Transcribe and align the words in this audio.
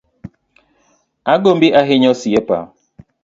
Agombi 1.33 1.67
ahinya 1.79 2.09
osiepa 2.13 2.57